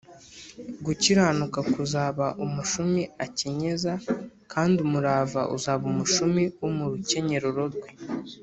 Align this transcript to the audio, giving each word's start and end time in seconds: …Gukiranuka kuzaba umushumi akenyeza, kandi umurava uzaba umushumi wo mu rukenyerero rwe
…Gukiranuka 0.85 1.59
kuzaba 1.73 2.25
umushumi 2.45 3.01
akenyeza, 3.25 3.91
kandi 4.51 4.77
umurava 4.87 5.41
uzaba 5.55 5.83
umushumi 5.93 6.43
wo 6.59 6.69
mu 6.77 6.85
rukenyerero 6.91 7.63
rwe 7.73 7.89